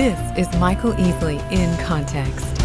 [0.00, 2.58] This is Michael Easley in Context.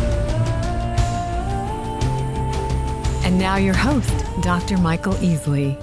[3.25, 4.77] And now your host, Dr.
[4.77, 5.75] Michael Easley.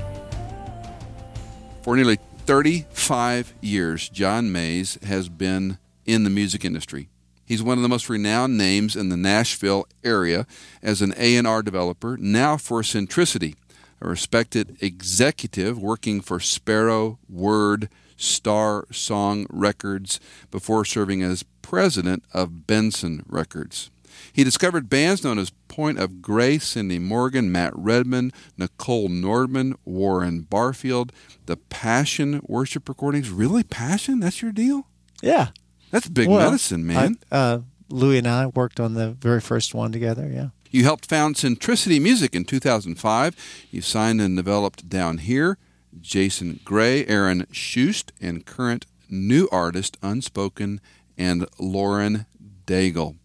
[1.83, 2.17] For nearly
[2.47, 5.77] 35 years, John Mays has been
[6.07, 7.11] in the music industry.
[7.45, 10.47] He's one of the most renowned names in the Nashville area
[10.83, 13.57] as an A&R developer, now for Centricity,
[14.01, 22.67] a respected executive working for Sparrow, Word, Star Song Records before serving as president of
[22.67, 23.91] Benson Records.
[24.33, 30.43] He discovered bands known as Point of Grace, Cindy Morgan, Matt Redman, Nicole Nordeman, Warren
[30.43, 31.13] Barfield,
[31.47, 33.31] the Passion worship recordings.
[33.31, 34.21] Really, Passion?
[34.21, 34.87] That's your deal?
[35.23, 35.49] Yeah.
[35.91, 37.19] That's big Well, medicine, man.
[37.31, 40.31] I, uh, Louie and I worked on the very first one together.
[40.33, 40.49] Yeah.
[40.71, 43.37] You helped found Centricity Music in 2005.
[43.71, 45.59] You signed and developed Down Here,
[46.01, 50.81] Jason Gray, Aaron Shust, and current new artist Unspoken
[51.19, 52.27] and Lauren
[52.67, 53.17] Daigle.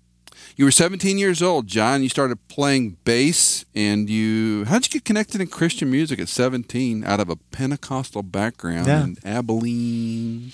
[0.56, 2.02] You were 17 years old, John.
[2.04, 7.04] You started playing bass, and you how'd you get connected in Christian music at 17
[7.04, 9.04] out of a Pentecostal background Yeah.
[9.04, 10.52] in Abilene,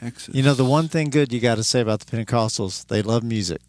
[0.00, 0.34] Texas?
[0.34, 3.22] You know, the one thing good you got to say about the Pentecostals, they love
[3.22, 3.60] music.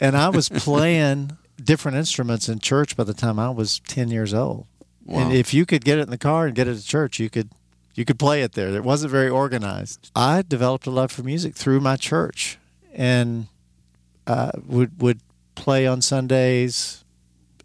[0.00, 4.32] and I was playing different instruments in church by the time I was 10 years
[4.32, 4.66] old.
[5.10, 5.22] Wow.
[5.22, 7.28] And if you could get it in the car and get it to church, you
[7.28, 7.50] could
[7.94, 8.68] you could play it there.
[8.68, 10.10] It wasn't very organized.
[10.14, 12.58] I developed a love for music through my church
[12.94, 13.48] and
[14.28, 15.20] uh, would would
[15.56, 17.04] play on Sundays,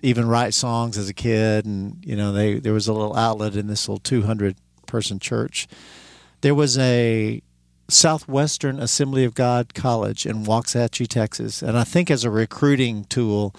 [0.01, 3.55] even write songs as a kid and you know, they there was a little outlet
[3.55, 4.55] in this little 200
[4.88, 5.67] person church.
[6.41, 7.43] There was a
[7.88, 13.53] Southwestern Assembly of God College in Waxahachie, Texas, and I think as a recruiting tool,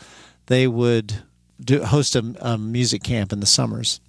[0.47, 1.23] they would
[1.63, 4.01] do, host a, a music camp in the summers.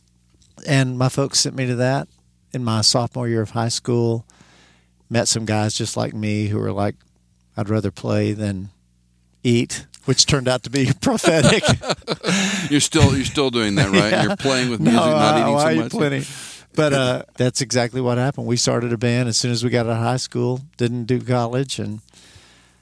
[0.66, 2.08] And my folks sent me to that
[2.54, 4.26] in my sophomore year of high school.
[5.10, 6.96] Met some guys just like me who were like,
[7.56, 8.70] "I'd rather play than
[9.44, 11.64] eat," which turned out to be prophetic.
[12.70, 14.12] You're still you're still doing that, right?
[14.12, 14.24] Yeah.
[14.24, 15.92] You're playing with music, no, not I, eating I so much.
[15.92, 16.26] plenty.
[16.76, 18.46] But uh, that's exactly what happened.
[18.46, 20.62] We started a band as soon as we got out of high school.
[20.76, 22.02] Didn't do college and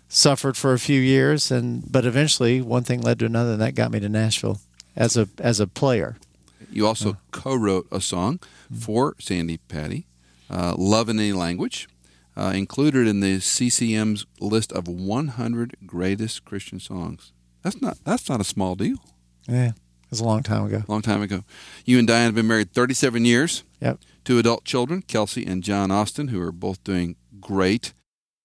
[0.09, 3.75] suffered for a few years, and but eventually one thing led to another, and that
[3.75, 4.59] got me to Nashville
[4.95, 6.17] as a as a player.
[6.71, 8.39] You also co-wrote a song
[8.73, 10.07] for Sandi Patty,
[10.49, 11.87] uh, "Love in Any Language,"
[12.35, 17.31] uh, included in the CCM's list of 100 greatest Christian songs.
[17.61, 18.97] That's not that's not a small deal.
[19.47, 20.83] Yeah, it was a long time ago.
[20.87, 21.43] Long time ago.
[21.85, 23.63] You and Diane have been married 37 years.
[23.81, 23.99] Yep.
[24.23, 27.93] Two adult children, Kelsey and John Austin, who are both doing great.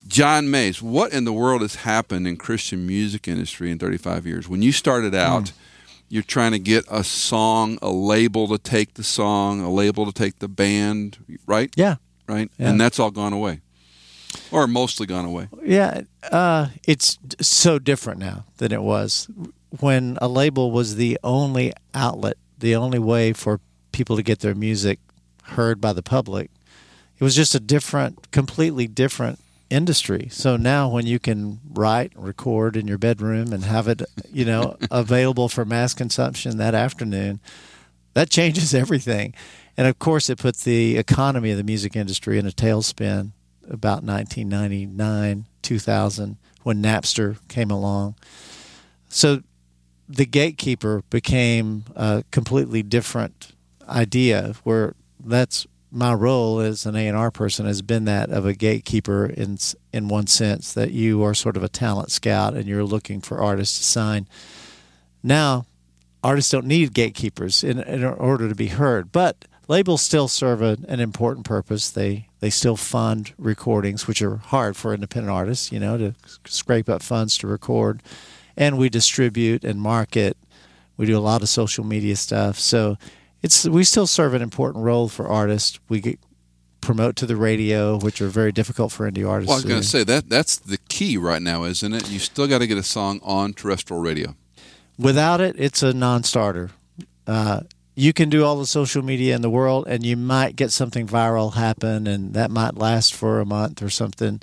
[0.06, 4.48] John Mays, what in the world has happened in Christian music industry in 35 years?
[4.48, 5.52] When you started out,
[6.10, 10.12] you're trying to get a song, a label to take the song, a label to
[10.12, 11.16] take the band,
[11.46, 11.72] right?
[11.76, 12.50] Yeah, Right?
[12.58, 12.68] Yeah.
[12.68, 13.60] And that's all gone away.
[14.52, 15.48] Or mostly gone away.
[15.64, 16.02] yeah.
[16.30, 19.28] Uh, it's so different now than it was
[19.80, 23.60] when a label was the only outlet, the only way for
[23.90, 25.00] people to get their music
[25.44, 26.50] heard by the public.
[27.18, 30.28] It was just a different, completely different industry.
[30.30, 34.76] So now when you can write, record in your bedroom and have it, you know,
[34.90, 37.40] available for mass consumption that afternoon,
[38.14, 39.34] that changes everything.
[39.76, 43.32] And of course, it put the economy of the music industry in a tailspin
[43.68, 48.16] about 1999, 2000, when Napster came along.
[49.08, 49.42] So
[50.08, 53.52] the gatekeeper became a completely different
[53.88, 59.26] idea where that's my role as an A&R person has been that of a gatekeeper
[59.26, 59.58] in
[59.92, 63.40] in one sense that you are sort of a talent scout and you're looking for
[63.40, 64.28] artists to sign.
[65.22, 65.66] Now,
[66.22, 70.78] artists don't need gatekeepers in, in order to be heard, but labels still serve a,
[70.88, 71.90] an important purpose.
[71.90, 76.14] They they still fund recordings, which are hard for independent artists, you know, to
[76.46, 78.02] scrape up funds to record,
[78.56, 80.36] and we distribute and market.
[80.96, 82.98] We do a lot of social media stuff, so
[83.42, 85.78] it's we still serve an important role for artists.
[85.88, 86.18] We get,
[86.80, 89.48] promote to the radio, which are very difficult for indie artists.
[89.48, 92.10] Well, I was going to say that that's the key right now, isn't it?
[92.10, 94.34] You still got to get a song on terrestrial radio.
[94.98, 96.70] Without it, it's a non-starter.
[97.26, 97.60] Uh,
[97.94, 101.06] you can do all the social media in the world, and you might get something
[101.06, 104.40] viral happen, and that might last for a month or something.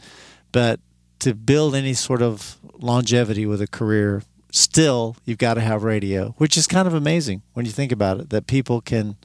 [0.51, 0.79] But
[1.19, 6.35] to build any sort of longevity with a career, still you've got to have radio,
[6.37, 8.29] which is kind of amazing when you think about it.
[8.29, 9.17] That people can,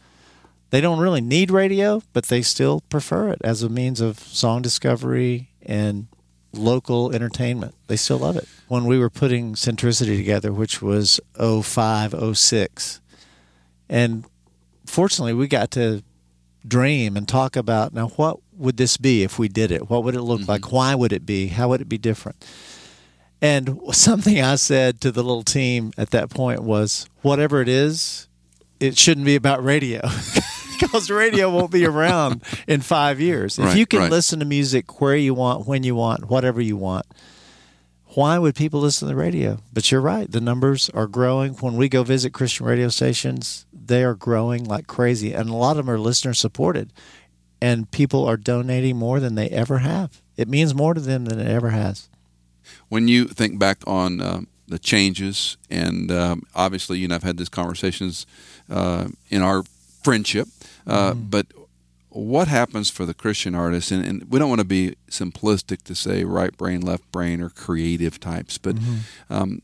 [0.71, 4.63] they don't really need radio, but they still prefer it as a means of song
[4.63, 6.07] discovery and
[6.53, 7.75] local entertainment.
[7.87, 8.49] They still love it.
[8.69, 13.01] When we were putting Centricity together, which was 05, 06,
[13.89, 14.25] and
[14.87, 16.03] fortunately we got to
[16.67, 19.91] dream and talk about now what would this be if we did it?
[19.91, 20.51] What would it look mm-hmm.
[20.51, 20.73] like?
[20.73, 21.49] Why would it be?
[21.49, 22.47] How would it be different?
[23.43, 28.29] And something I said to the little team at that point was, whatever it is,
[28.79, 30.01] it shouldn't be about radio.
[30.81, 33.59] because radio won't be around in five years.
[33.59, 34.11] If you can right.
[34.11, 37.07] listen to music where you want, when you want, whatever you want,
[38.15, 39.59] why would people listen to the radio?
[39.73, 41.55] But you're right, the numbers are growing.
[41.55, 45.79] When we go visit Christian radio stations, they are growing like crazy, and a lot
[45.79, 46.93] of them are listener supported,
[47.61, 50.21] and people are donating more than they ever have.
[50.37, 52.09] It means more to them than it ever has.
[52.93, 57.39] When you think back on um, the changes, and um, obviously, you and I've had
[57.39, 58.27] these conversations
[58.69, 59.63] uh, in our
[60.05, 60.47] friendship,
[60.87, 61.47] uh, but
[62.11, 63.93] what happens for the Christian artist?
[63.93, 67.49] And, and we don't want to be simplistic to say right brain, left brain, or
[67.49, 68.77] creative types, but
[69.31, 69.63] um,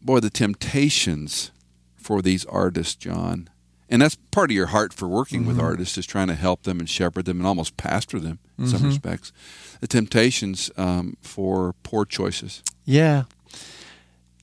[0.00, 1.50] boy, the temptations
[1.96, 3.50] for these artists, John.
[3.90, 6.78] And that's part of your heart for working with artists is trying to help them
[6.78, 9.32] and shepherd them and almost pastor them in some respects.
[9.80, 12.62] The temptations um, for poor choices.
[12.84, 13.24] Yeah.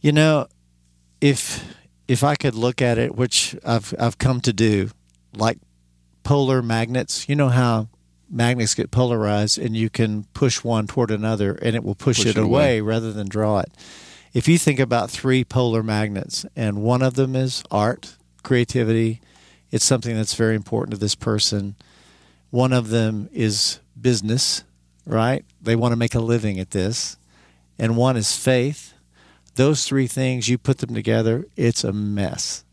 [0.02, 0.48] You know,
[1.22, 1.64] if
[2.08, 4.90] if I could look at it, which I've I've come to do,
[5.34, 5.60] like
[6.24, 7.88] polar magnets, you know how
[8.30, 12.26] magnets get polarized and you can push one toward another and it will push, Push
[12.26, 12.80] it, it away.
[12.80, 13.72] away rather than draw it.
[14.34, 19.22] If you think about three polar magnets and one of them is art, creativity,
[19.72, 21.75] it's something that's very important to this person.
[22.50, 24.64] One of them is business,
[25.06, 25.44] right?
[25.62, 27.18] They want to make a living at this.
[27.78, 28.94] And one is faith.
[29.56, 32.64] Those three things, you put them together, it's a mess.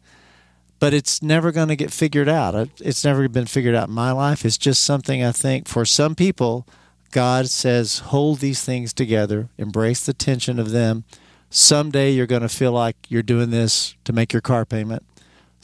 [0.79, 2.69] But it's never going to get figured out.
[2.81, 4.45] It's never been figured out in my life.
[4.45, 6.67] It's just something I think for some people,
[7.11, 11.05] God says, hold these things together, embrace the tension of them.
[11.49, 15.05] Someday you're going to feel like you're doing this to make your car payment.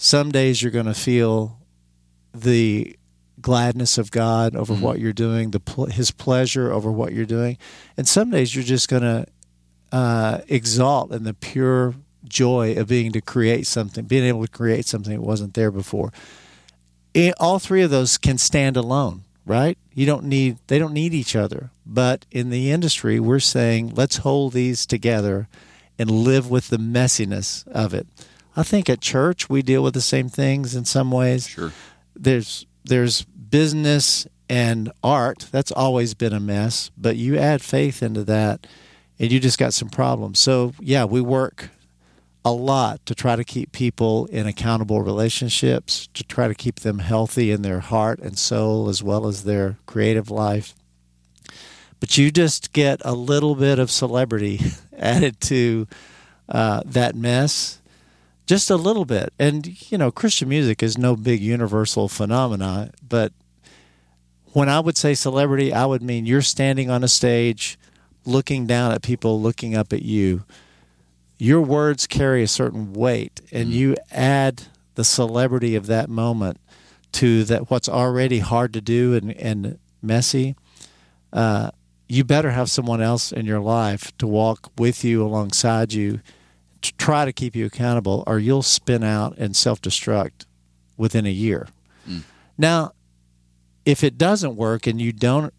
[0.02, 1.58] Some days you're going to feel
[2.32, 2.96] the
[3.38, 7.58] gladness of God over what you're doing, the pl- His pleasure over what you're doing,
[7.98, 9.26] and some days you're just going to
[9.92, 11.94] uh, exalt in the pure
[12.26, 16.14] joy of being to create something, being able to create something that wasn't there before.
[17.12, 19.76] It, all three of those can stand alone, right?
[19.92, 21.72] You don't need they don't need each other.
[21.84, 25.46] But in the industry, we're saying let's hold these together
[25.98, 28.06] and live with the messiness of it.
[28.56, 31.48] I think at church we deal with the same things in some ways.
[31.48, 31.72] Sure.
[32.14, 35.48] there's there's business and art.
[35.52, 38.66] That's always been a mess but you add faith into that
[39.18, 40.38] and you just got some problems.
[40.38, 41.70] So yeah we work
[42.44, 47.00] a lot to try to keep people in accountable relationships to try to keep them
[47.00, 50.74] healthy in their heart and soul as well as their creative life.
[52.00, 54.60] But you just get a little bit of celebrity
[54.98, 55.86] added to
[56.48, 57.79] uh, that mess
[58.50, 59.32] just a little bit.
[59.38, 63.32] And you know, Christian music is no big universal phenomena, but
[64.54, 67.78] when I would say celebrity, I would mean you're standing on a stage
[68.24, 70.42] looking down at people looking up at you.
[71.38, 74.64] Your words carry a certain weight and you add
[74.96, 76.58] the celebrity of that moment
[77.12, 80.56] to that what's already hard to do and, and messy.
[81.32, 81.70] Uh,
[82.08, 86.18] you better have someone else in your life to walk with you alongside you
[86.82, 90.46] to try to keep you accountable, or you'll spin out and self destruct
[90.96, 91.68] within a year.
[92.58, 92.92] Now,
[93.86, 95.54] if it doesn't work and you don't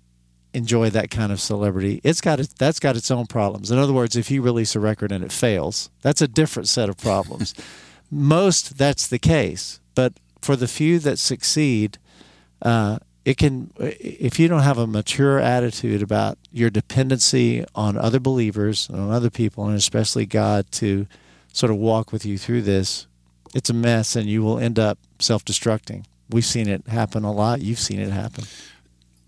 [0.54, 3.72] enjoy that kind of celebrity, it's got it, that's got its own problems.
[3.72, 6.90] In other words, if you release a record and it fails, that's a different set
[6.90, 7.54] of problems.
[8.12, 11.98] Most that's the case, but for the few that succeed,
[12.62, 18.20] uh, it can if you don't have a mature attitude about your dependency on other
[18.20, 21.06] believers and on other people and especially God to
[21.54, 23.08] sort of walk with you through this
[23.54, 27.62] it's a mess and you will end up self-destructing we've seen it happen a lot
[27.62, 28.46] you've seen it happen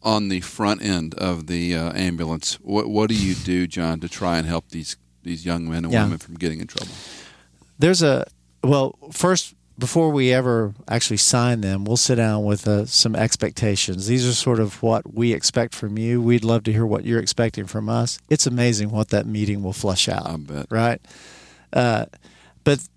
[0.02, 4.10] On the front end of the uh, ambulance, what what do you do, John, to
[4.10, 6.04] try and help these these young men and Yeah.
[6.04, 6.92] women from getting in trouble?
[7.80, 8.26] there's a
[8.64, 14.08] well first before we ever actually sign them we'll sit down with uh, some expectations.
[14.08, 16.22] These are sort of what we expect from you.
[16.22, 18.20] We'd love to hear what you're expecting from us.
[18.30, 20.68] It's amazing what that meeting will flush out I bet.
[20.70, 21.02] right?
[21.72, 22.06] Uh,
[22.64, 22.88] but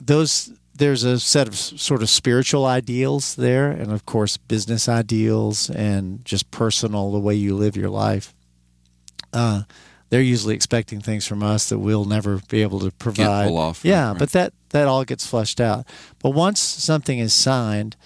[0.00, 5.70] those there's a set of sort of spiritual ideals there and of course business ideals
[5.70, 8.34] and just personal the way you live your life.
[9.32, 9.62] Uh,
[10.08, 13.48] they're usually expecting things from us that we'll never be able to provide.
[13.50, 15.86] off, yeah right, but that that all gets flushed out.
[16.22, 17.96] But once something is signed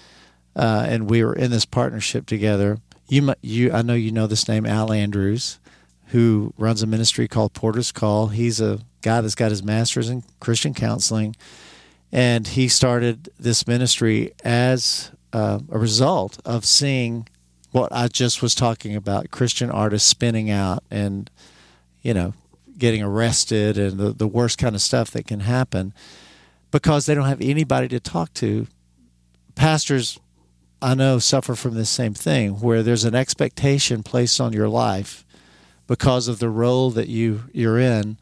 [0.55, 2.79] uh, and we are in this partnership together
[3.11, 5.59] you you I know you know this name Al Andrews
[6.07, 8.27] who runs a ministry called Porter's Call.
[8.27, 11.35] He's a guy that's got his master's in Christian counseling,
[12.11, 17.27] and he started this ministry as uh, a result of seeing
[17.71, 21.29] what I just was talking about Christian artists spinning out and,
[22.01, 22.33] you know,
[22.77, 25.93] getting arrested and the, the worst kind of stuff that can happen
[26.71, 28.67] because they don't have anybody to talk to.
[29.55, 30.19] Pastors,
[30.81, 35.25] I know, suffer from this same thing where there's an expectation placed on your life
[35.87, 38.17] because of the role that you, you're in.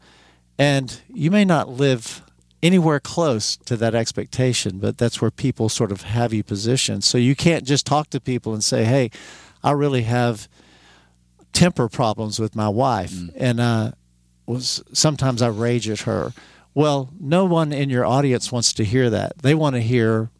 [0.58, 2.22] And you may not live
[2.62, 7.04] anywhere close to that expectation, but that's where people sort of have you positioned.
[7.04, 9.10] So you can't just talk to people and say, "Hey,
[9.62, 10.48] I really have
[11.52, 13.32] temper problems with my wife," mm.
[13.36, 13.92] and uh,
[14.46, 16.32] was sometimes I rage at her.
[16.74, 19.38] Well, no one in your audience wants to hear that.
[19.38, 20.30] They want to hear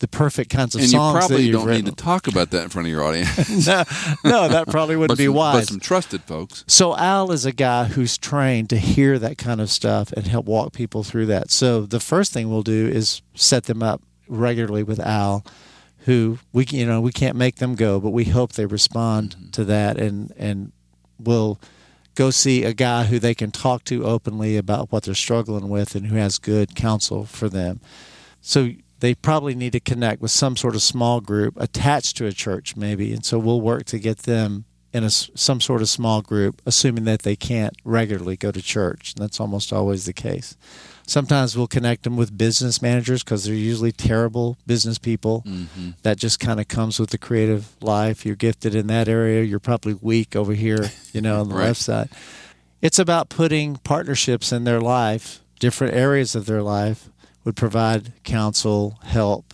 [0.00, 1.14] the perfect kinds of and songs.
[1.14, 1.84] You probably don't written.
[1.84, 3.66] need to talk about that in front of your audience.
[3.66, 3.84] no,
[4.24, 5.60] no, that probably wouldn't be some, wise.
[5.60, 6.64] But some trusted folks.
[6.66, 10.46] So Al is a guy who's trained to hear that kind of stuff and help
[10.46, 11.50] walk people through that.
[11.50, 15.44] So the first thing we'll do is set them up regularly with Al,
[16.00, 19.50] who we you know we can't make them go, but we hope they respond mm-hmm.
[19.50, 20.72] to that and and
[21.18, 21.60] will
[22.14, 25.94] go see a guy who they can talk to openly about what they're struggling with
[25.94, 27.80] and who has good counsel for them.
[28.40, 32.32] So they probably need to connect with some sort of small group attached to a
[32.32, 33.12] church, maybe.
[33.12, 37.04] And so we'll work to get them in a, some sort of small group, assuming
[37.04, 39.14] that they can't regularly go to church.
[39.14, 40.56] And that's almost always the case.
[41.10, 45.42] Sometimes we'll connect them with business managers because they're usually terrible business people.
[45.44, 45.90] Mm-hmm.
[46.02, 48.24] That just kind of comes with the creative life.
[48.24, 51.64] You're gifted in that area, you're probably weak over here, you know, on the right.
[51.64, 52.10] left side.
[52.80, 57.08] It's about putting partnerships in their life, different areas of their life,
[57.42, 59.52] would provide counsel, help,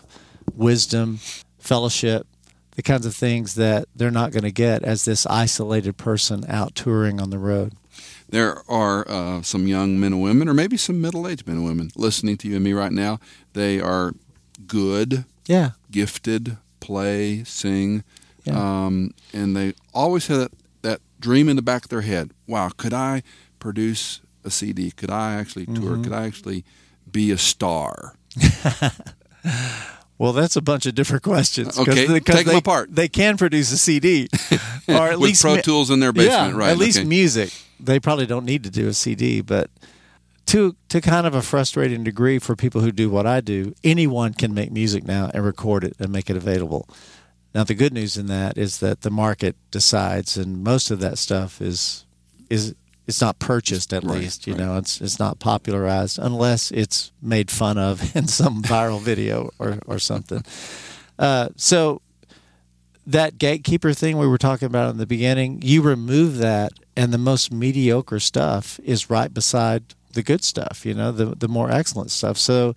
[0.55, 1.21] wisdom,
[1.59, 2.27] fellowship,
[2.73, 6.75] the kinds of things that they're not going to get as this isolated person out
[6.75, 7.73] touring on the road.
[8.37, 11.65] There are uh, some young men and women, or maybe some middle aged men and
[11.65, 13.19] women, listening to you and me right now.
[13.55, 14.13] They are
[14.67, 18.05] good, yeah, gifted, play, sing,
[18.45, 18.85] yeah.
[18.85, 20.53] um, and they always have that,
[20.83, 22.33] that dream in the back of their head.
[22.47, 23.23] Wow, could I
[23.59, 24.91] produce a CD?
[24.91, 25.93] Could I actually tour?
[25.93, 26.03] Mm-hmm.
[26.03, 26.63] Could I actually
[27.11, 28.17] be a star?
[30.19, 31.79] well, that's a bunch of different questions.
[31.79, 32.95] Okay, they, take they, them apart.
[32.95, 34.29] They can produce a CD,
[34.89, 36.69] or at least Pro Tools in their basement, yeah, right?
[36.69, 37.09] At least okay.
[37.09, 37.51] music.
[37.79, 39.71] They probably don't need to do a CD, but
[40.47, 44.33] to to kind of a frustrating degree for people who do what I do, anyone
[44.33, 46.89] can make music now and record it and make it available.
[47.55, 51.19] Now, the good news in that is that the market decides, and most of that
[51.19, 52.05] stuff is
[52.49, 52.75] is
[53.07, 54.47] it's not purchased at right, least.
[54.47, 54.61] You right.
[54.61, 59.79] know, it's it's not popularized unless it's made fun of in some viral video or
[59.87, 60.45] or something.
[61.19, 62.03] Uh, so
[63.07, 67.19] that gatekeeper thing we were talking about in the beginning, you remove that, and the
[67.19, 70.85] most mediocre stuff is right beside the good stuff.
[70.85, 72.37] You know, the the more excellent stuff.
[72.37, 72.75] So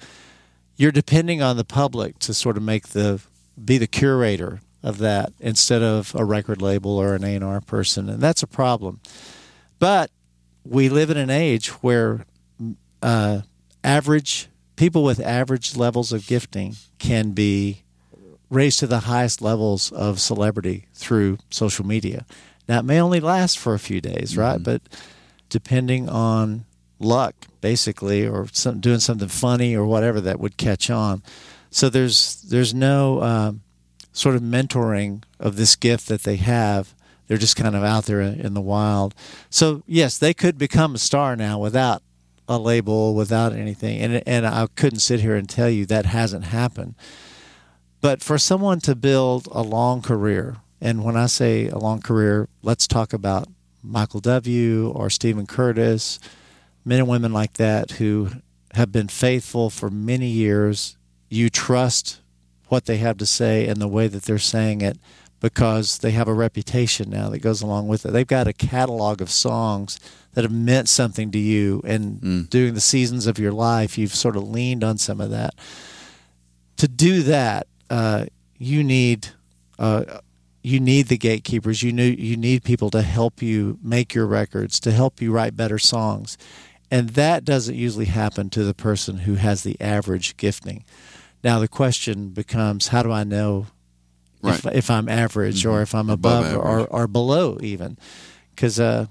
[0.75, 3.21] you're depending on the public to sort of make the
[3.63, 8.21] be the curator of that instead of a record label or an A&R person, and
[8.21, 9.01] that's a problem.
[9.79, 10.11] But
[10.63, 12.25] we live in an age where
[13.01, 13.41] uh,
[13.83, 17.83] average people with average levels of gifting can be
[18.49, 22.25] raised to the highest levels of celebrity through social media.
[22.67, 24.55] Now, it may only last for a few days, right?
[24.55, 24.63] Mm-hmm.
[24.63, 24.81] But
[25.49, 26.65] depending on
[26.99, 31.23] luck, basically, or some, doing something funny or whatever that would catch on.
[31.71, 33.51] So there's there's no uh,
[34.11, 36.93] sort of mentoring of this gift that they have
[37.29, 39.13] they're just kind of out there in the wild.
[39.51, 42.01] So yes, they could become a star now without
[42.49, 43.99] a label, without anything.
[43.99, 46.95] And and I couldn't sit here and tell you that hasn't happened.
[48.01, 52.47] But for someone to build a long career, and when I say a long career,
[52.61, 53.47] let's talk about
[53.83, 54.89] Michael W.
[54.89, 56.19] or Steven Curtis,
[56.85, 58.29] men and women like that who
[58.73, 60.95] have been faithful for many years.
[61.29, 62.21] You trust
[62.67, 64.97] what they have to say and the way that they're saying it
[65.39, 68.11] because they have a reputation now that goes along with it.
[68.11, 69.99] They've got a catalog of songs
[70.33, 72.49] that have meant something to you, and mm.
[72.49, 75.55] during the seasons of your life, you've sort of leaned on some of that.
[76.77, 78.25] To do that, uh,
[78.57, 79.29] you need
[79.77, 80.19] uh,
[80.61, 81.83] you need the gatekeepers.
[81.83, 85.55] You need you need people to help you make your records, to help you write
[85.55, 86.37] better songs,
[86.91, 90.83] and that doesn't usually happen to the person who has the average gifting.
[91.43, 93.67] Now the question becomes, how do I know
[94.41, 94.65] right.
[94.65, 95.71] if, if, I'm average mm-hmm.
[95.71, 97.97] or if I'm above, above or, or below even.
[98.55, 99.07] Because uh,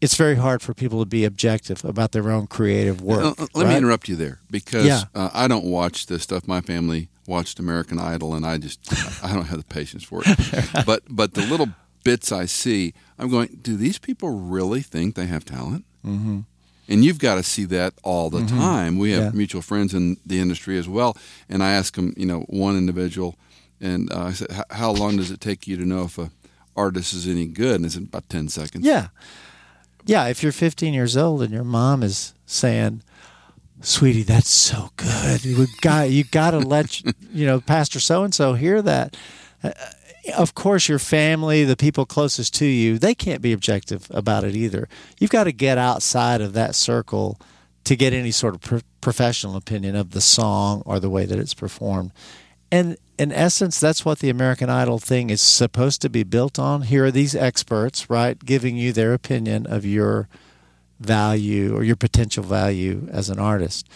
[0.00, 3.38] it's very hard for people to be objective about their own creative work.
[3.38, 3.72] Uh, let right?
[3.72, 5.02] me interrupt you there because yeah.
[5.14, 6.46] uh, I don't watch this stuff.
[6.46, 8.80] My family watched American Idol, and I just
[9.24, 10.86] I don't have the patience for it.
[10.86, 11.68] but but the little
[12.04, 13.58] bits I see, I'm going.
[13.62, 15.84] Do these people really think they have talent?
[16.04, 16.40] Mm-hmm.
[16.88, 18.58] And you've got to see that all the mm-hmm.
[18.58, 18.98] time.
[18.98, 19.30] We have yeah.
[19.30, 21.16] mutual friends in the industry as well,
[21.48, 23.36] and I ask them, you know, one individual
[23.80, 26.30] and uh, I said, "How long does it take you to know if a
[26.76, 28.84] artist is any good, and it's about ten seconds.
[28.84, 29.08] Yeah.
[30.04, 30.26] Yeah.
[30.26, 33.02] If you're 15 years old and your mom is saying,
[33.82, 35.44] sweetie, that's so good.
[35.44, 37.00] You got, you got to let,
[37.32, 39.16] you know, Pastor so and so hear that.
[39.62, 39.72] Uh,
[40.36, 44.54] of course, your family, the people closest to you, they can't be objective about it
[44.54, 44.88] either.
[45.18, 47.40] You've got to get outside of that circle
[47.84, 51.38] to get any sort of pro- professional opinion of the song or the way that
[51.38, 52.12] it's performed.
[52.70, 56.82] And in essence, that's what the American Idol thing is supposed to be built on.
[56.82, 60.28] Here are these experts, right, giving you their opinion of your
[61.04, 63.88] value or your potential value as an artist.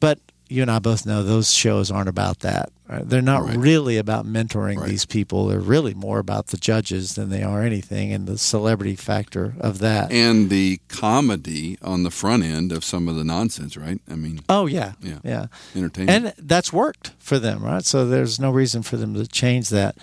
[0.00, 0.18] But
[0.50, 2.70] you and I both know those shows aren't about that.
[2.88, 3.06] Right?
[3.06, 3.56] They're not Right.
[3.58, 4.88] really about mentoring Right.
[4.88, 5.46] these people.
[5.48, 9.78] They're really more about the judges than they are anything and the celebrity factor of
[9.80, 10.10] that.
[10.10, 14.00] And the comedy on the front end of some of the nonsense, right?
[14.10, 15.18] I mean, oh yeah, Yeah.
[15.22, 15.46] yeah.
[15.76, 16.34] entertainment.
[16.38, 17.84] And that's worked for them, right?
[17.84, 19.96] So there's no reason for them to change that.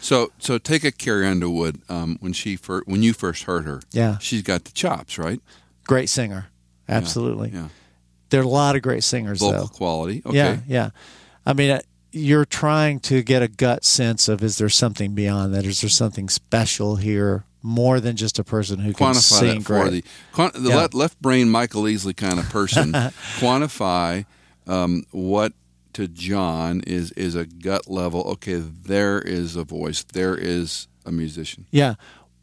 [0.00, 1.80] So, so take a Carrie Underwood.
[1.88, 4.18] Um, when she fir- when you first heard her, Yeah.
[4.18, 5.40] she's got the chops, right?
[5.86, 6.46] Great singer,
[6.88, 7.50] absolutely.
[7.50, 7.68] Yeah,
[8.30, 9.66] There are a lot of great singers, vocal though.
[9.68, 10.22] quality.
[10.26, 10.90] Okay, Yeah, yeah.
[11.46, 11.80] I mean, uh,
[12.12, 15.64] you're trying to get a gut sense of is there something beyond that?
[15.66, 20.04] Is there something special here more than just a person who can sing for great?
[20.36, 20.76] the, the Yeah.
[20.76, 22.92] left, left brain Michael Easley kind of person.
[23.38, 24.24] quantify
[24.66, 25.52] um, what
[25.98, 28.22] to John is is a gut level.
[28.22, 30.04] Okay, there is a voice.
[30.04, 31.66] There is a musician.
[31.72, 31.94] Yeah.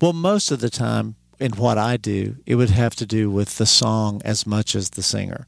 [0.02, 3.58] Well, most of the time in what I do, it would have to do with
[3.58, 5.48] the song as much as the singer.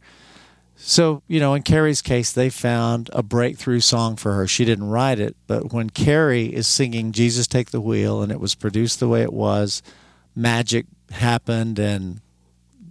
[0.77, 4.47] So, you know, in Carrie's case, they found a breakthrough song for her.
[4.47, 8.39] She didn't write it, but when Carrie is singing Jesus Take the Wheel and it
[8.39, 9.81] was produced the way it was,
[10.33, 12.21] magic happened and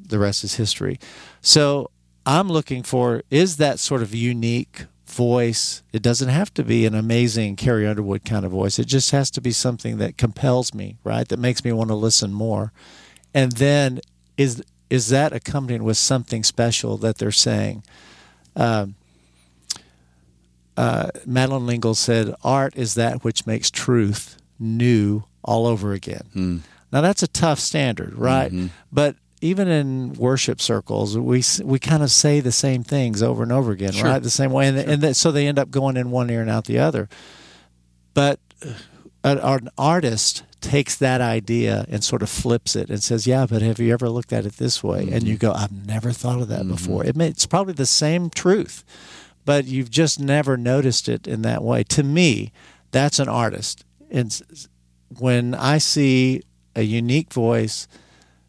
[0.09, 0.99] the rest is history.
[1.41, 1.91] So
[2.27, 5.83] I'm looking for is that sort of unique voice.
[5.93, 8.79] It doesn't have to be an amazing Carrie Underwood kind of voice.
[8.79, 11.27] It just has to be something that compels me, right?
[11.29, 12.73] That makes me want to listen more.
[13.33, 14.01] And then
[14.37, 17.83] is is that accompanied with something special that they're saying?
[18.55, 18.95] Um,
[20.77, 27.01] uh, Madeleine L'Engle said, "Art is that which makes truth new all over again." Now
[27.01, 28.53] that's a tough standard, right?
[28.93, 33.53] But even in worship circles, we we kind of say the same things over and
[33.53, 34.09] over again, Sure.
[34.09, 34.23] right?
[34.23, 36.51] The same way, and, and that, so they end up going in one ear and
[36.51, 37.09] out the other.
[38.15, 38.41] But
[39.23, 43.63] an, an artist takes that idea and sort of flips it and says, "Yeah, but
[43.63, 45.27] have you ever looked at it this way?" And mm-hmm.
[45.27, 46.71] you go, "I've never thought of that mm-hmm.
[46.71, 48.85] before." It may, it's probably the same truth,
[49.45, 51.85] but you've just never noticed it in that way.
[51.85, 52.53] To me,
[52.91, 53.85] that's an artist.
[54.11, 54.41] And
[55.19, 56.43] when I see
[56.75, 57.89] a unique voice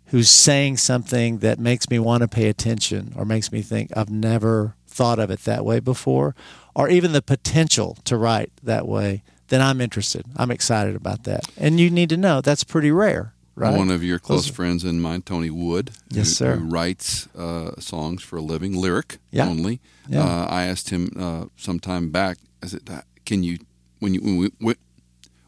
[0.08, 4.10] who's saying something that makes me want to pay attention or makes me think I've
[4.10, 6.36] never thought of it that way before,
[6.76, 10.26] or even the potential to write that way, then I'm interested.
[10.36, 11.41] I'm excited about that.
[11.58, 13.78] And you need to know that's pretty rare, right?
[13.78, 16.56] One of your close Those- friends and mine, Tony Wood, Yes, who, sir.
[16.58, 19.48] who writes uh, songs for a living, lyric Yeah.
[19.48, 19.80] only.
[20.10, 20.24] Yeah.
[20.24, 22.38] Uh, I asked him uh, some time back.
[22.63, 23.58] I said, "Uh, "Can you,
[24.00, 24.76] when you when, we,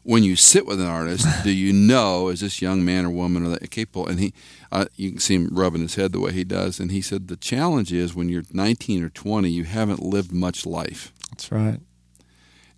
[0.02, 3.44] when you sit with an artist, do you know is this young man or woman
[3.46, 4.32] or that capable?" And he,
[4.72, 6.80] uh, you can see him rubbing his head the way he does.
[6.80, 10.64] And he said, "The challenge is when you're 19 or 20, you haven't lived much
[10.66, 11.80] life." That's right.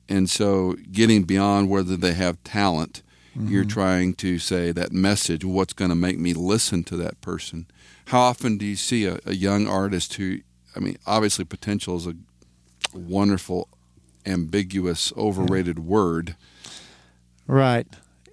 [0.09, 3.03] and so getting beyond whether they have talent
[3.35, 3.49] Mm-hmm.
[3.49, 7.65] you're trying to say that message what's going to make me listen to that person
[8.09, 10.41] how often do you see a, a young artist who
[10.77, 12.15] i mean obviously potential is a
[12.93, 13.69] wonderful
[14.27, 16.37] ambiguous overrated word
[17.47, 17.87] Right.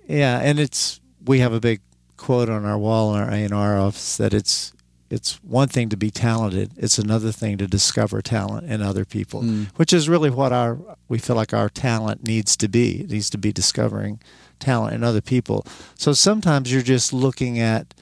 [0.07, 1.81] Yeah, and it's we have a big
[2.17, 4.73] quote on our wall in our A and R office that it's
[5.09, 9.41] it's one thing to be talented, it's another thing to discover talent in other people,
[9.41, 9.63] hmm.
[9.75, 13.01] which is really what our we feel like our talent needs to be.
[13.01, 14.21] It needs to be discovering
[14.59, 15.65] talent in other people.
[15.95, 17.93] So sometimes you're just looking at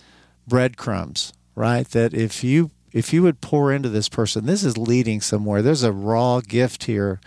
[0.48, 1.88] breadcrumbs, right?
[1.89, 5.62] That if you if you would pour into this person, this is leading somewhere.
[5.62, 7.20] There's a raw gift here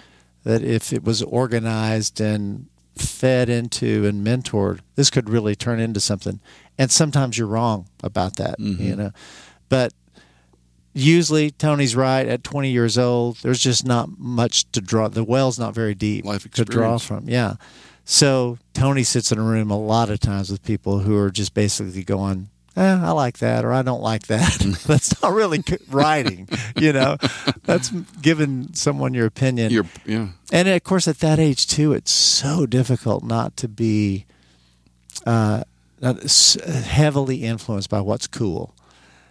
[0.43, 2.67] that if it was organized and
[2.97, 6.41] fed into and mentored, this could really turn into something.
[6.79, 8.99] And sometimes you're wrong about that, you mm-hmm.
[8.99, 9.11] know.
[9.69, 9.93] But
[10.93, 15.09] usually Tony's right at 20 years old, there's just not much to draw.
[15.09, 17.29] The well's not very deep Life to draw from.
[17.29, 17.55] Yeah.
[18.05, 21.55] So Tony sits in a room a lot of times with people who are just
[21.55, 24.59] basically going, eh, I like that or I don't like that.
[24.87, 27.17] That's not really writing, you know.
[27.65, 27.91] That's
[28.23, 29.71] giving someone your opinion.
[29.73, 34.27] you're yeah And of course, at that age too, it's so difficult not to be
[35.27, 35.65] uh,
[36.03, 38.75] heavily influenced by what's cool.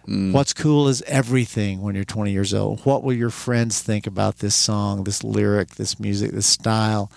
[0.06, 2.80] What's cool is everything when you're 20 years old.
[2.84, 7.12] What will your friends think about this song, this lyric, this music, this style?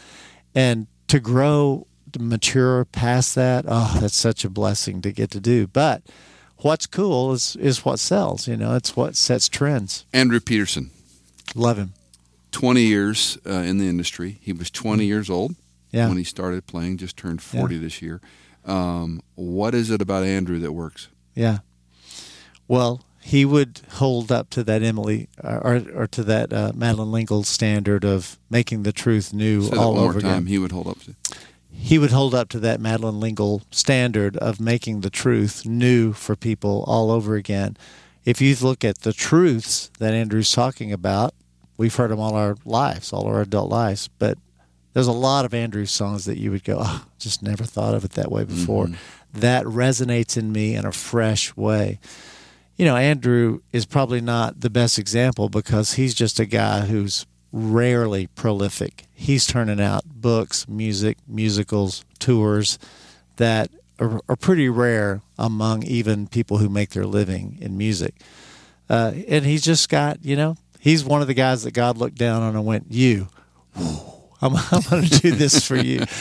[0.54, 5.40] And to grow to mature past that, oh, that's such a blessing to get to
[5.40, 5.68] do.
[5.68, 6.02] But
[6.58, 8.48] what's cool is is what sells.
[8.48, 10.06] You know, it's what sets trends.
[10.14, 10.92] Andrew Peterson,
[11.56, 11.94] Love him.
[12.52, 14.38] 20 years uh, in the industry.
[14.42, 15.56] He was 20 years old
[15.92, 16.08] Yeah.
[16.08, 18.22] when he started playing, just turned 40 this year.
[18.66, 21.08] Um, what is it about Andrew that works?
[21.36, 21.60] Yeah.
[22.68, 27.44] Well, he would hold up to that Emily or, or to that uh, Madeleine L'Engle
[27.44, 30.30] standard of making the truth new all over time.
[30.32, 30.46] again.
[30.48, 31.16] He would hold up to.
[31.74, 36.36] He would hold up to that Madeleine L'Engle standard of making the truth new for
[36.36, 37.76] people all over again.
[38.24, 41.34] If you look at the truths that Andrew's talking about,
[41.78, 44.38] we've heard them all our lives, all our adult lives, but
[44.94, 48.06] there's a lot of Andrew's songs that you would go, oh, just never thought of
[48.06, 48.86] it that way before.
[48.86, 49.40] Mm-hmm.
[49.40, 52.00] That resonates in me in a fresh way.
[52.78, 57.26] You know, Andrew is probably not the best example because he's just a guy who's
[57.54, 59.06] rarely prolific.
[59.14, 62.80] He's turning out books, music, musicals, tours
[63.38, 68.16] that are, are pretty rare among even people who make their living in music.
[68.90, 72.18] Uh, and he's just got, you know, he's one of the guys that God looked
[72.18, 73.30] down on and went, You,
[73.76, 76.06] I'm, I'm going to do this for you.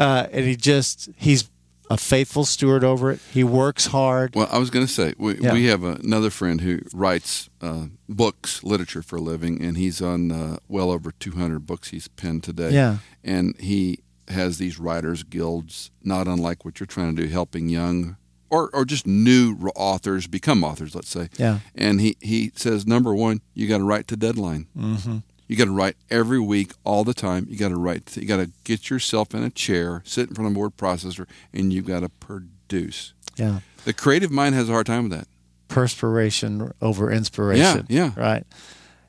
[0.00, 1.50] Uh, and he just, he's
[1.90, 3.20] a faithful steward over it.
[3.32, 4.34] He works hard.
[4.34, 5.52] Well, I was going to say we, Yeah.
[5.52, 10.30] we have another friend who writes uh, books, literature for a living, and he's on
[10.32, 12.70] uh, well over 200 books he's penned today.
[12.70, 12.98] Yeah.
[13.24, 18.16] and he has these writers guilds, not unlike what you're trying to do, helping young
[18.50, 20.94] or or just new authors become authors.
[20.94, 21.28] Let's say.
[21.38, 21.60] Yeah.
[21.74, 24.66] And he he says number one, you got to write to deadline.
[24.76, 25.18] Mm-hmm.
[25.48, 27.46] You got to write every week, all the time.
[27.48, 28.16] You got to write.
[28.16, 31.26] You got to get yourself in a chair, sit in front of a word processor,
[31.52, 33.14] and you got to produce.
[33.36, 33.60] Yeah.
[33.84, 35.28] The creative mind has a hard time with that.
[35.68, 37.86] perspiration over inspiration.
[37.88, 38.20] Yeah, yeah.
[38.20, 38.46] Right.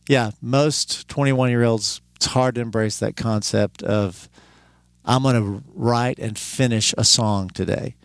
[0.08, 0.32] Yeah.
[0.42, 4.30] Most 21 year olds, it's hard to embrace that concept of,
[5.06, 7.96] I'm going to write and finish a song today.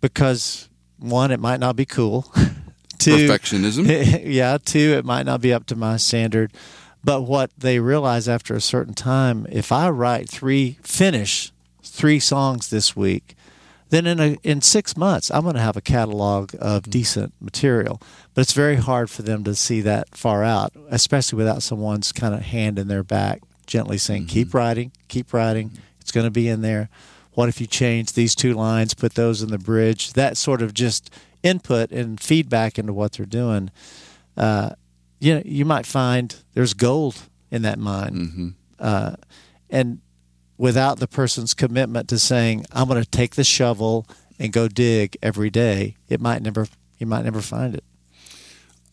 [0.00, 2.32] Because, one, it might not be cool.
[2.98, 4.20] Two, Perfectionism.
[4.24, 4.58] yeah.
[4.64, 6.52] Two, it might not be up to my standard.
[7.06, 11.52] But what they realize after a certain time, if I write three, finish
[11.84, 13.36] three songs this week,
[13.90, 16.90] then in a, in six months I'm going to have a catalog of mm-hmm.
[16.90, 18.02] decent material.
[18.34, 22.34] But it's very hard for them to see that far out, especially without someone's kind
[22.34, 24.30] of hand in their back, gently saying, mm-hmm.
[24.30, 25.68] "Keep writing, keep writing.
[25.68, 25.82] Mm-hmm.
[26.00, 26.88] It's going to be in there."
[27.34, 30.14] What if you change these two lines, put those in the bridge?
[30.14, 31.08] That sort of just
[31.44, 33.70] input and feedback into what they're doing.
[34.36, 34.70] Uh,
[35.20, 37.16] you know, you might find there's gold
[37.50, 38.48] in that mine, hmm
[38.78, 39.16] uh,
[39.70, 40.00] and
[40.58, 44.06] without the person's commitment to saying, "I'm going to take the shovel
[44.38, 46.66] and go dig every day," it might never,
[46.98, 47.84] you might never find it.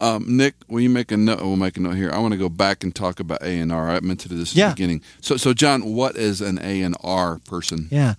[0.02, 1.42] Um, Nick, will you make a note?
[1.42, 2.12] We'll make a note here.
[2.12, 3.90] I want to go back and talk about A and R.
[3.90, 4.70] I meant to do this at Yeah.
[4.70, 5.02] the beginning.
[5.22, 7.88] So, so John, what is an A and R person?
[7.92, 8.16] Yeah.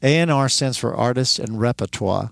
[0.00, 2.30] A&R stands for Artist and Repertoire.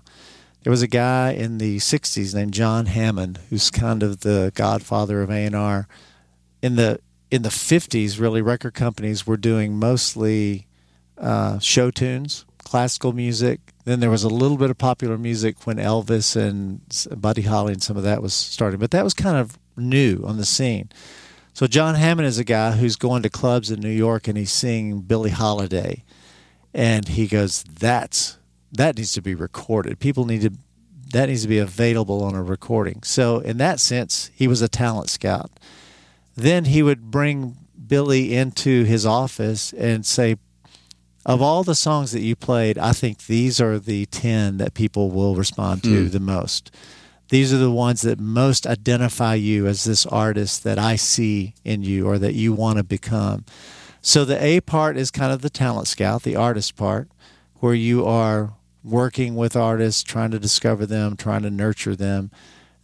[0.67, 5.21] There was a guy in the 60s named John Hammond who's kind of the godfather
[5.21, 5.87] of A&R.
[6.61, 6.99] In the
[7.31, 10.67] in the 50s, really record companies were doing mostly
[11.17, 13.61] uh, show tunes, classical music.
[13.85, 16.81] Then there was a little bit of popular music when Elvis and
[17.21, 20.35] Buddy Holly and some of that was starting, but that was kind of new on
[20.35, 20.89] the scene.
[21.53, 24.51] So John Hammond is a guy who's going to clubs in New York and he's
[24.51, 26.03] seeing Billie Holiday
[26.73, 28.36] and he goes that's
[28.71, 29.99] that needs to be recorded.
[29.99, 30.51] People need to
[31.13, 33.01] that needs to be available on a recording.
[33.03, 35.51] So in that sense he was a talent scout.
[36.35, 37.55] Then he would bring
[37.87, 40.35] Billie into his office and say
[41.25, 45.11] of all the songs that you played i think these are the 10 that people
[45.11, 46.09] will respond to hmm.
[46.09, 46.71] the most.
[47.29, 51.83] These are the ones that most identify you as this artist that i see in
[51.83, 53.45] you or that you want to become.
[54.01, 57.09] So the A part is kind of the talent scout, the artist part,
[57.59, 62.31] where you are working with artists, trying to discover them, trying to nurture them.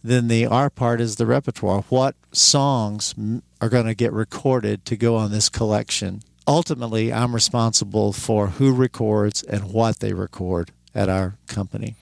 [0.02, 1.82] Then the R part is the repertoire.
[1.88, 3.14] What songs
[3.60, 6.20] are going to get recorded to go on this collection?
[6.46, 11.96] Ultimately, I'm responsible for who records and what they record at our company.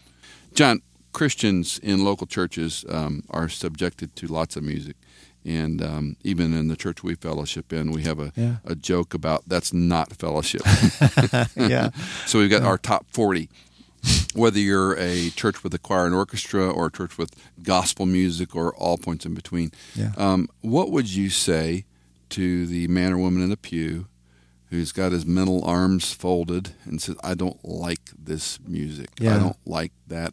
[0.53, 0.83] John,
[1.13, 4.97] Christians in local churches um, are subjected to lots of music.
[5.45, 8.57] And um, even in the church we fellowship in, we have a, Yeah.
[8.65, 10.63] a joke about that's not fellowship.
[11.57, 11.91] yeah.
[12.27, 13.49] so we've got our top 40.
[14.35, 17.31] Whether you're a church with a choir and orchestra or a church with
[17.63, 20.13] gospel music or all points in between, Yeah.
[20.17, 21.85] um, what would you say
[22.31, 24.07] to the man or woman in the pew
[24.71, 29.11] who's got his mental arms folded and says, I don't like this music.
[29.21, 30.33] I don't like that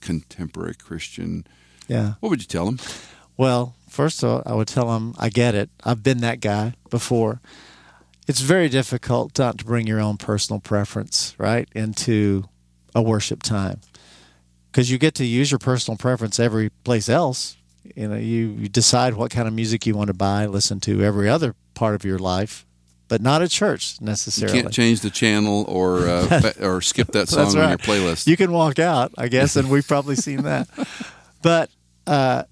[0.00, 1.46] contemporary Christian.
[1.86, 2.14] Yeah.
[2.20, 2.78] What would you tell them?
[3.36, 5.70] Well, first of all, I would tell them I get it.
[5.84, 7.40] I've been that guy before.
[8.26, 12.44] it's very difficult not to bring your own personal preference right into
[12.94, 13.80] a worship time
[14.70, 17.56] because you get to use your personal preference every place else.
[17.94, 21.02] You know, you, you decide what kind of music you want to buy, listen to
[21.02, 22.64] every other part of your life,
[23.08, 24.56] but not at church necessarily.
[24.56, 28.26] You can't change the channel or uh, or skip that song That's on your playlist.
[28.26, 30.68] You can walk out, I guess, and we've probably seen that.
[31.42, 31.68] But
[32.06, 32.44] uh,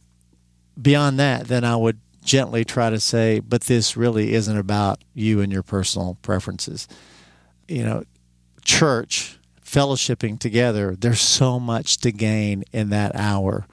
[0.81, 5.41] beyond that, then I would gently try to say, but this really isn't about you
[5.41, 6.87] and your personal preferences.
[7.69, 8.05] You know,
[8.65, 13.67] church, fellowshipping together, there's so much to gain in that hour,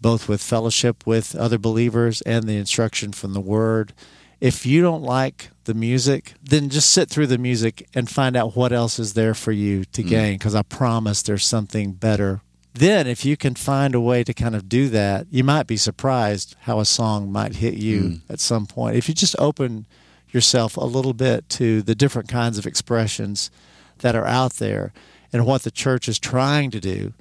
[0.00, 3.94] both with fellowship with other believers and the instruction from the Word.
[4.40, 8.56] If you don't like the music, then just sit through the music and find out
[8.56, 10.08] what else is there for you to mm.
[10.08, 12.40] gain, because I promise there's something better
[12.78, 15.76] then if you can find a way to kind of do that, you might be
[15.76, 18.20] surprised how a song might hit you Mm.
[18.28, 18.96] at some point.
[18.96, 19.86] If you just open
[20.30, 23.50] yourself a little bit to the different kinds of expressions
[23.98, 24.92] that are out there
[25.32, 27.14] and what the church is trying to do,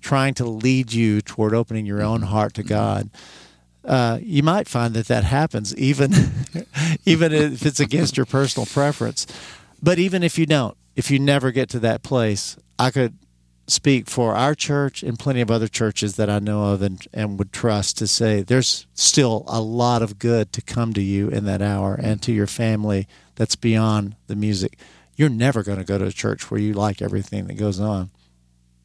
[0.00, 3.10] trying to lead you toward opening your own heart to God.
[3.84, 6.12] Uh, you might find that that happens even
[7.04, 9.26] even if it's against your personal preference.
[9.82, 13.14] But even if you don't, if you never get to that place, I could
[13.68, 17.38] speak for our church and plenty of other churches that I know of and, and
[17.38, 21.44] would trust to say there's still a lot of good to come to you in
[21.46, 24.78] that hour and to your family that's beyond the music.
[25.16, 28.10] You're never going to go to a church where you like everything that goes on.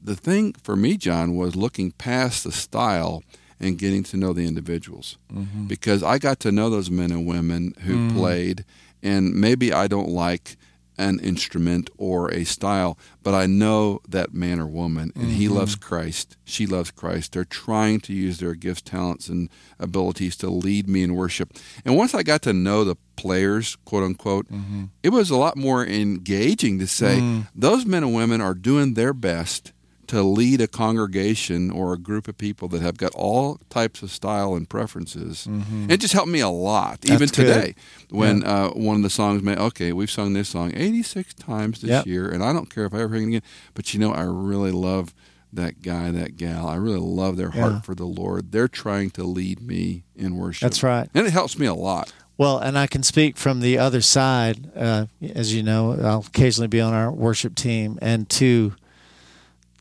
[0.03, 3.23] the thing for me, John, was looking past the style
[3.59, 5.65] and getting to know the individuals Mm-hmm.
[5.67, 8.13] because I got to know those men and women who Mm.
[8.15, 8.65] played,
[9.03, 10.57] and maybe I don't like
[10.97, 15.55] an instrument or a style, but I know that man or woman, and he Mm-hmm.
[15.55, 16.37] loves Christ.
[16.43, 17.31] She loves Christ.
[17.31, 19.49] They're trying to use their gifts, talents, and
[19.79, 21.53] abilities to lead me in worship.
[21.85, 24.85] And once I got to know the players, quote unquote, Mm-hmm.
[25.03, 27.47] it was a lot more engaging to say Mm.
[27.55, 29.71] those men and women are doing their best
[30.11, 34.11] to lead a congregation or a group of people that have got all types of
[34.11, 35.47] style and preferences.
[35.89, 37.41] It just helped me a lot, even Mm-hmm.
[37.41, 37.53] Good.
[37.53, 37.75] today.
[38.09, 41.89] When uh, one of the songs, may okay, we've sung this song 86 times this
[41.89, 42.05] Yep.
[42.07, 43.41] year, and I don't care if I ever hear it again,
[43.73, 45.13] but you know, I really love
[45.53, 46.67] that guy, that gal.
[46.67, 47.81] I really love their heart Yeah.
[47.81, 48.51] for the Lord.
[48.51, 50.61] They're trying to lead me in worship.
[50.61, 51.09] That's right.
[51.13, 52.13] And it helps me a lot.
[52.37, 54.71] Well, and I can speak from the other side.
[54.75, 58.73] Uh, as you know, I'll occasionally be on our worship team, and to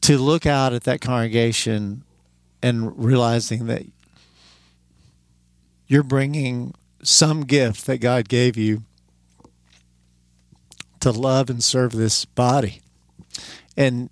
[0.03, 2.05] to look out at that congregation
[2.63, 3.85] and realizing that
[5.87, 8.83] you're bringing some gift that God gave you
[11.01, 12.81] to love and serve this body,
[13.77, 14.11] and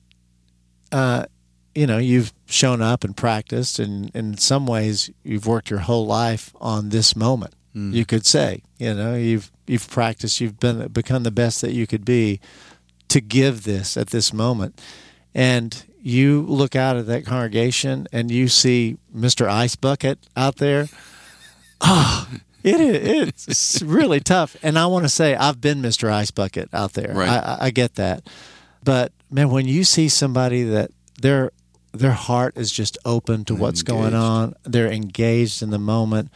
[0.91, 1.27] uh,
[1.75, 6.07] you know you've shown up and practiced, and in some ways you've worked your whole
[6.07, 7.55] life on this moment
[7.93, 8.63] you could say.
[8.79, 12.41] You know, you've you've practiced, you've been become the best that you could be
[13.09, 14.81] to give this at this moment.
[15.35, 19.49] And you look out at that congregation and you see Mr.
[19.49, 20.89] Ice Bucket out there.
[21.81, 22.29] Oh,
[22.65, 24.57] it is, it's really tough.
[24.63, 26.11] And I want to say I've been Mr.
[26.11, 27.13] Ice Bucket out there.
[27.15, 27.29] Right.
[27.29, 28.27] I, I- I get that.
[28.83, 31.51] But man, when you see somebody that their
[31.93, 36.31] their heart is just open to what's going on, they're engaged in the moment.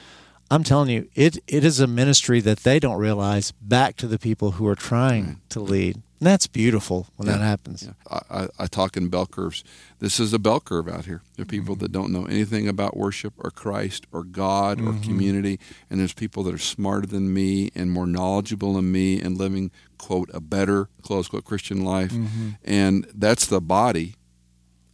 [0.50, 4.18] I'm telling you, it it is a ministry that they don't realize back to the
[4.18, 6.02] people who are trying to lead.
[6.22, 7.82] And that's beautiful when that happens.
[7.82, 7.94] Yeah.
[8.08, 9.64] I, I, I talk in bell curves.
[9.98, 11.20] This is a bell curve out here.
[11.35, 11.50] There are mm-hmm.
[11.50, 15.02] people that don't know anything about worship or Christ or God or mm-hmm.
[15.02, 15.58] community,
[15.90, 19.72] and there's people that are smarter than me and more knowledgeable than me and living
[19.98, 22.50] quote a better close quote Christian life, mm-hmm.
[22.62, 24.14] and that's the body.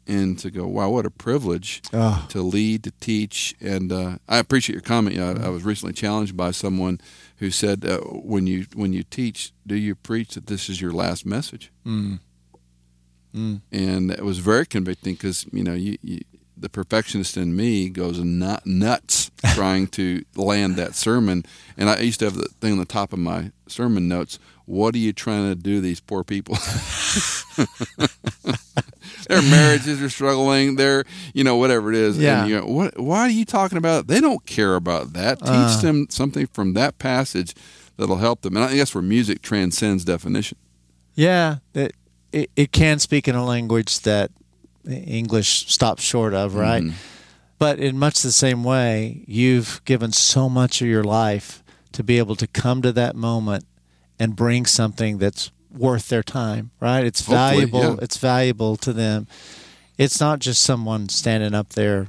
[0.06, 2.24] And to go, wow, what a privilege Oh.
[2.30, 5.18] to lead, to teach, and uh, I appreciate your comment.
[5.18, 6.98] I, I was recently challenged by someone
[7.38, 10.92] who said, uh, "When you when you teach, do you preach that this is your
[10.92, 11.70] last message?"
[13.72, 16.20] and it was very convicting because you know you, you,
[16.57, 21.44] the perfectionist in me goes nut, nuts trying to land that sermon.
[21.77, 24.94] And i used to have the thing on the top of my sermon notes what
[24.94, 26.57] are you trying to do these poor people?
[29.28, 30.76] Their marriages are struggling.
[30.76, 31.04] They're
[31.35, 32.18] you know whatever it is.
[32.18, 32.42] Yeah.
[32.42, 35.38] and you know, what why are you talking about they don't care about that.
[35.40, 35.81] Teach Uh.
[35.81, 37.54] them something from that passage
[37.96, 38.57] that'll help them.
[38.57, 40.57] And i think that's where music transcends definition.
[41.14, 41.94] Yeah, it,
[42.33, 44.31] it it can speak in a language that
[44.88, 46.85] English stops short of, right?
[47.59, 52.18] But in much the same way, you've given so much of your life to be
[52.18, 53.64] able to come to that moment
[54.18, 57.04] and bring something that's worth their time, right?
[57.04, 57.81] It's Hopefully, valuable.
[57.81, 57.96] yeah.
[58.02, 59.26] It's valuable to them.
[59.96, 62.09] It's not just someone standing up there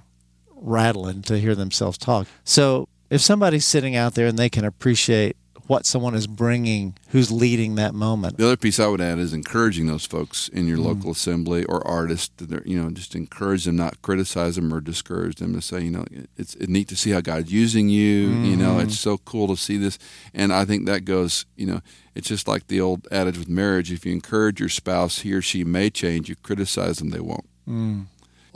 [0.56, 2.28] rattling to hear themselves talk.
[2.44, 5.36] So if somebody's sitting out there and they can appreciate
[5.70, 8.38] what someone is bringing who's leading that moment.
[8.38, 10.88] The other piece I would add is encouraging those folks in your mm-hmm.
[10.88, 12.32] local assembly or artists.
[12.66, 15.54] You know, just encourage them, not criticize them or discourage them.
[15.54, 16.06] To say, you know,
[16.36, 18.30] it's, it's neat to see how God's using you.
[18.30, 19.12] You know, it's mm-hmm.
[19.12, 20.00] so cool to see this.
[20.34, 21.82] And I think that goes, you know,
[22.16, 25.42] it's just like the old adage with marriage: if you encourage your spouse, he or
[25.44, 26.30] she may change.
[26.30, 27.48] You criticize them, they won't.
[27.68, 28.06] Mm.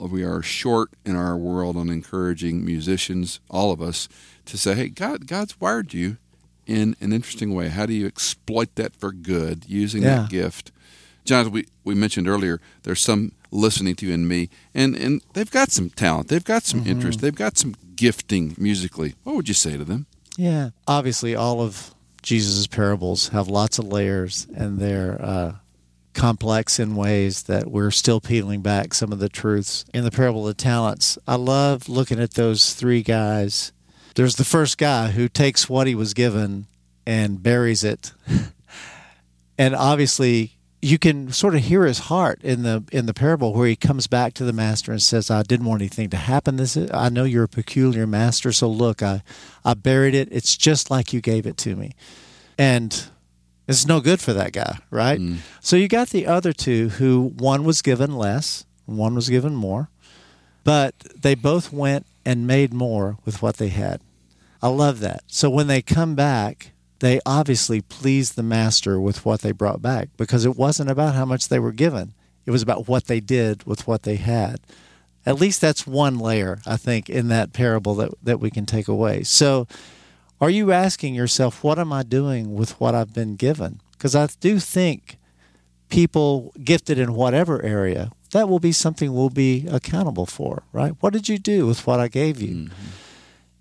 [0.00, 4.08] We are short in our world on encouraging musicians, all of us,
[4.46, 6.16] to say, "Hey, God, God's wired you
[6.66, 7.68] in an interesting way.
[7.68, 10.22] How do you exploit that for good using Yeah.
[10.22, 10.70] that gift?"
[11.24, 15.50] John, we, we mentioned earlier, there's some listening to you and me, and, and they've
[15.50, 19.14] got some talent, they've got some interest, they've got some gifting musically.
[19.22, 20.06] What would you say to them?
[20.36, 20.70] Yeah.
[20.86, 25.52] Obviously, all of Jesus' parables have lots of layers and they're uh,
[26.12, 29.84] complex in ways that we're still peeling back some of the truths.
[29.94, 33.72] In the parable of the talents, I love looking at those three guys.
[34.14, 36.66] There's the first guy who takes what he was given
[37.06, 38.12] and buries it.
[39.58, 43.66] and obviously, you can sort of hear his heart in the in the parable where
[43.66, 46.56] he comes back to the master and says, "I didn't want anything to happen.
[46.56, 49.22] This is, I know you're a peculiar master, so look, I
[49.64, 50.28] I buried it.
[50.30, 51.92] It's just like you gave it to me."
[52.58, 53.08] And
[53.66, 55.18] it's no good for that guy, right?
[55.18, 55.38] Mm.
[55.60, 59.88] So you got the other two who one was given less, one was given more,
[60.64, 64.00] but they both went and made more with what they had.
[64.62, 65.22] I love that.
[65.26, 70.08] So when they come back, they obviously pleased the master with what they brought back
[70.16, 72.14] because it wasn't about how much they were given.
[72.46, 74.60] It was about what they did with what they had.
[75.26, 78.88] At least that's one layer, I think, in that parable that, that we can take
[78.88, 79.22] away.
[79.22, 79.66] So
[80.40, 83.80] are you asking yourself, what am I doing with what I've been given?
[83.92, 85.18] Because I do think
[85.88, 90.92] people gifted in whatever area, that will be something we'll be accountable for, right?
[90.98, 92.54] What did you do with what I gave you?
[92.54, 92.88] Mm-hmm.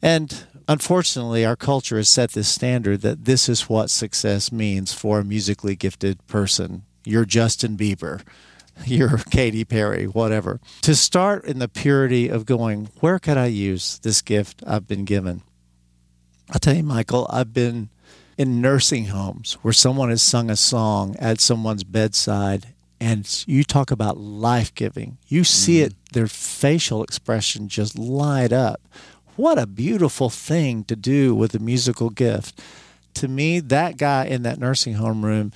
[0.01, 5.19] And unfortunately, our culture has set this standard that this is what success means for
[5.19, 6.86] a musically gifted person.
[7.05, 8.23] You're Justin Bieber,
[8.88, 10.59] you're Katy Perry, whatever.
[10.81, 15.05] To start in the purity of going, where could I use this gift I've been
[15.05, 15.43] given?
[16.49, 17.89] I'll tell you, Michael, I've been
[18.39, 22.72] in nursing homes where someone has sung a song at someone's bedside
[23.03, 25.17] and you talk about life giving.
[25.27, 25.87] You see mm.
[25.87, 28.79] it, their facial expression just light up.
[29.35, 32.61] What a beautiful thing to do with a musical gift.
[33.15, 35.51] To me, that guy in that nursing home room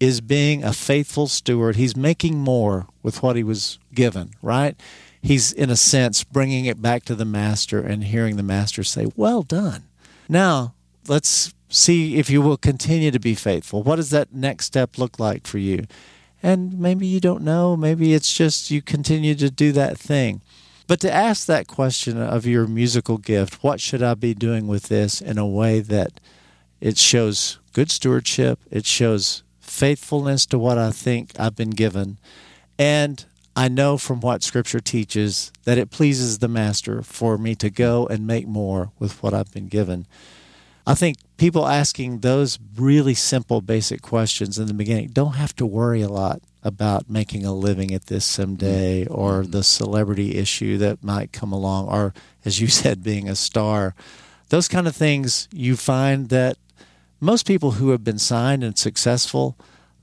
[0.00, 1.76] is being a faithful steward.
[1.76, 4.74] He's making more with what he was given, right?
[5.20, 9.06] He's, in a sense, bringing it back to the master and hearing the master say,
[9.16, 9.84] Well done.
[10.30, 10.72] Now,
[11.08, 13.82] let's see if you will continue to be faithful.
[13.82, 15.84] What does that next step look like for you?
[16.46, 17.76] And maybe you don't know.
[17.76, 20.42] Maybe it's just you continue to do that thing.
[20.86, 24.84] But to ask that question of your musical gift, what should I be doing with
[24.84, 26.20] this in a way that
[26.80, 32.16] it shows good stewardship, it shows faithfulness to what I think I've been given,
[32.78, 33.24] and
[33.56, 38.06] I know from what Scripture teaches that it pleases the Master for me to go
[38.06, 40.06] and make more with what I've been given.
[40.86, 45.08] I think people asking those really simple, basic questions in the beginning.
[45.08, 49.14] Don't have to worry a lot about making a living at this someday mm-hmm.
[49.14, 49.50] or mm-hmm.
[49.50, 53.94] the celebrity issue that might come along, or, as you said, being a star.
[54.48, 56.56] Those kind of things you find that
[57.20, 59.56] most people who have been signed and successful,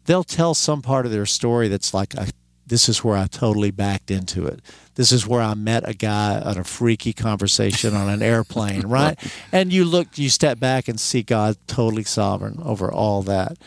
[0.06, 2.30] they'll tell some part of their story that's like, I,
[2.65, 4.62] this is where I totally backed into it.
[4.95, 9.19] This is where I met a guy on a freaky conversation on an airplane, right?
[9.52, 13.58] And you look, you step back and see God totally sovereign over all that.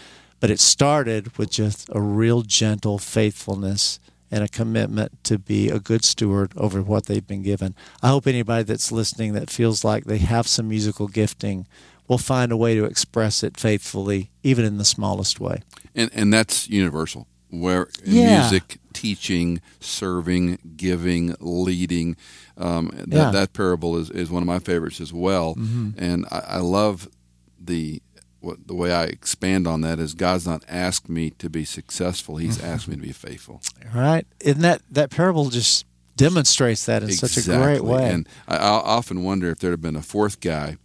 [0.41, 3.99] But it started with just a real gentle faithfulness
[4.31, 7.75] and a commitment to be a good steward over what they've been given.
[8.03, 11.67] I hope anybody that's listening that feels like they have some musical gifting
[12.09, 15.63] will find a way to express it faithfully, even in the smallest way.
[15.95, 17.27] And and that's universal.
[17.51, 18.41] Where Yeah.
[18.41, 22.17] music, teaching, serving, giving, leading.
[22.57, 23.31] Um, that Yeah.
[23.31, 25.55] that parable is, is one of my favorites as well.
[25.55, 25.91] Mm-hmm.
[25.99, 27.09] And I, I love
[27.63, 28.03] the
[28.41, 32.37] what the way I expand on that is God's not asked me to be successful;
[32.37, 32.67] He's Mm-hmm.
[32.67, 33.61] asked me to be faithful.
[33.95, 34.27] Right?
[34.45, 35.85] And that, that parable just
[36.17, 37.91] demonstrates that in such a great Exactly.
[37.93, 38.11] way.
[38.11, 40.77] And I, I often wonder if there had been a fourth guy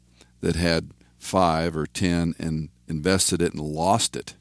[0.41, 4.33] that had five or ten and invested it and lost it,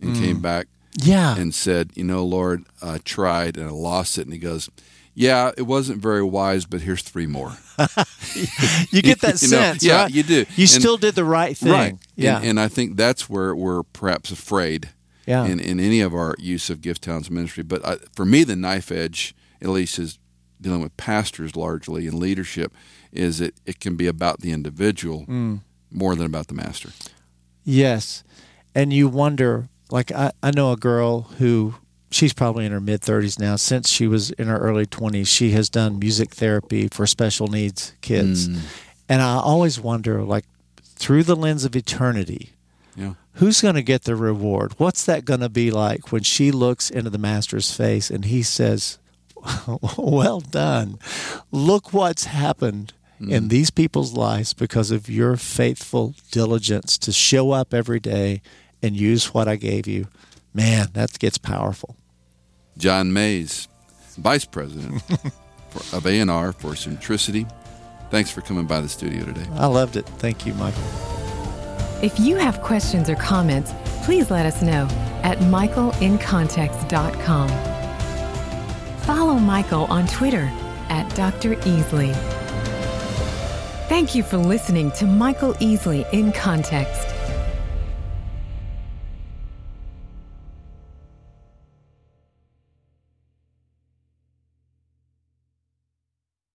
[0.00, 0.20] and Mm.
[0.20, 0.66] came back
[1.02, 1.36] yeah.
[1.36, 4.68] and said, "You know, Lord, I tried and I lost it." And he goes,
[5.14, 7.56] "Yeah, it wasn't very wise, but here's three more."
[8.90, 9.82] you get that You know, sense.
[9.84, 10.10] yeah, right?
[10.10, 10.44] you do.
[10.56, 11.72] You And- still did the right thing.
[11.72, 11.94] Right.
[12.16, 12.38] Yeah.
[12.38, 14.90] And, and I think that's where we're perhaps afraid
[15.26, 15.44] Yeah.
[15.44, 17.62] in, in any of our use of gift talents ministry.
[17.62, 20.18] But I, for me, the knife edge, at least, is
[20.60, 22.72] dealing with pastors largely and leadership,
[23.12, 25.60] is it, it can be about the individual Mm.
[25.90, 26.90] more than about the master.
[27.64, 28.24] Yes.
[28.74, 31.74] And you wonder, like, I, I know a girl who
[32.10, 33.56] she's probably in her mid 30s now.
[33.56, 37.92] Since she was in her early 20s, she has done music therapy for special needs
[38.00, 38.48] kids.
[38.48, 38.58] Mm.
[39.08, 40.44] And I always wonder, like,
[40.82, 42.50] through the lens of eternity,
[42.96, 43.14] Yeah.
[43.34, 44.72] who's going to get the reward?
[44.78, 48.42] What's that going to be like when she looks into the master's face and he
[48.42, 48.98] says,
[49.98, 50.98] Well done.
[51.52, 57.72] Look what's happened in these people's lives because of your faithful diligence to show up
[57.72, 58.42] every day
[58.82, 60.08] and use what I gave you.
[60.54, 61.96] Man, that gets powerful.
[62.78, 63.68] John Mays,
[64.18, 65.02] Vice President
[65.70, 67.50] for, of A&R for Centricity.
[68.10, 69.46] Thanks for coming by the studio today.
[69.54, 70.06] I loved it.
[70.18, 70.82] Thank you, Michael.
[72.02, 73.72] If you have questions or comments,
[74.04, 74.86] please let us know
[75.22, 77.48] at michaelincontext.com.
[79.00, 80.50] Follow Michael on Twitter
[80.88, 81.56] at Dr.
[81.56, 82.14] Easley.
[83.88, 87.08] Thank you for listening to Michael Easley in Context.